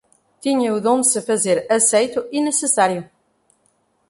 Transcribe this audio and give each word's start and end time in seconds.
Tinha 0.39 0.73
o 0.73 0.81
dom 0.81 1.01
de 1.01 1.11
se 1.11 1.21
fazer 1.21 1.71
aceito 1.71 2.27
e 2.31 2.41
necessário; 2.41 3.07